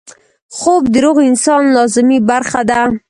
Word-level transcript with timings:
خوب 0.57 0.83
د 0.93 0.95
روغ 1.05 1.17
انسان 1.29 1.61
لازمي 1.75 2.19
برخه 2.29 2.61
ده 2.69 2.81